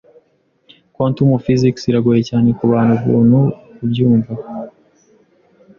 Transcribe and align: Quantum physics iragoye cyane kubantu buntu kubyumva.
Quantum 0.95 1.29
physics 1.45 1.81
iragoye 1.91 2.21
cyane 2.29 2.49
kubantu 2.59 2.93
buntu 3.05 3.39
kubyumva. 3.75 4.31